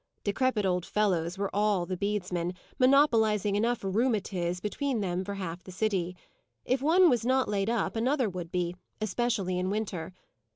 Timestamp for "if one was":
6.65-7.23